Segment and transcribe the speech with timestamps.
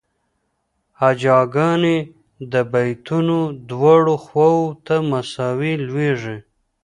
[1.01, 1.97] هجاګانې
[2.51, 3.37] د بیتونو
[3.69, 6.37] دواړو خواوو ته مساوي لویږي.